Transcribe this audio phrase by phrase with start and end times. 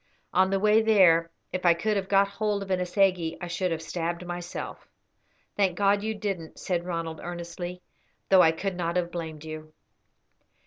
[0.33, 3.69] On the way there, if I could have got hold of an assegai I should
[3.69, 4.87] have stabbed myself."
[5.55, 7.83] "Thank God you didn't," said Ronald, earnestly,
[8.29, 9.73] "though I could not have blamed you."